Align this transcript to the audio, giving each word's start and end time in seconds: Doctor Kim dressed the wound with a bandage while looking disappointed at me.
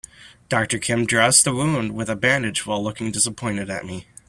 Doctor 0.49 0.79
Kim 0.79 1.05
dressed 1.05 1.43
the 1.45 1.53
wound 1.53 1.93
with 1.93 2.09
a 2.09 2.15
bandage 2.15 2.65
while 2.65 2.83
looking 2.83 3.11
disappointed 3.11 3.69
at 3.69 3.85
me. 3.85 4.07